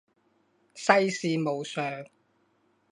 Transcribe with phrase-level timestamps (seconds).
[0.73, 2.07] 世事无常